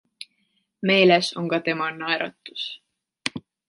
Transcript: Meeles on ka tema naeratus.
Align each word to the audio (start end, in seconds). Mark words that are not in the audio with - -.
Meeles 0.89 1.27
on 1.43 1.47
ka 1.51 1.59
tema 1.69 1.87
naeratus. 2.01 2.63